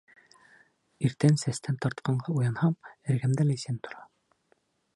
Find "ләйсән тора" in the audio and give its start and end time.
3.51-4.09